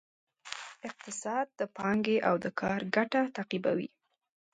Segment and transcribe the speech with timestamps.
[0.89, 3.89] اقتصاد د پانګې او کار ګټه تعقیبوي.